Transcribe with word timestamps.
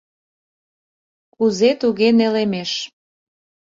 —Кузе-туге 1.35 2.07
нелемеш? 2.19 2.71